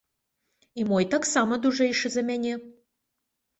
[0.81, 2.53] І мой таксама дужэйшы за мяне.